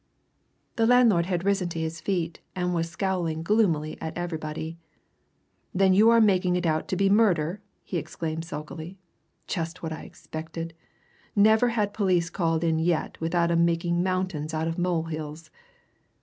[0.77, 4.79] The landlord had risen to his feet, and was scowling gloomily at everybody.
[5.75, 8.97] "Then you are making it out to be murder?" he exclaimed sulkily.
[9.45, 10.73] "Just what I expected!
[11.35, 15.51] Never had police called in yet without 'em making mountains out of molehills!